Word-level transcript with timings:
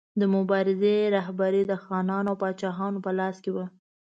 د 0.19 0.21
مبارزې 0.35 0.95
رهبري 1.15 1.61
د 1.67 1.73
خانانو 1.83 2.29
او 2.31 2.37
پاچاهانو 2.41 3.03
په 3.05 3.11
لاس 3.19 3.35
کې 3.43 3.51
وه. 3.55 3.65